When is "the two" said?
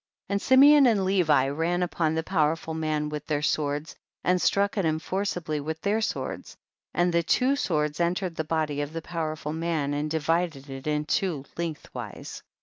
7.13-7.55